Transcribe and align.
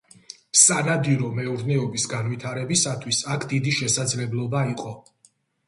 სანადირო 0.61 1.29
მეურნეობის 1.39 2.07
განვითარებისათვის 2.15 3.21
აქ 3.37 3.47
დიდი 3.55 3.77
შესაძლებლობა 3.79 4.67
იყო. 4.75 4.99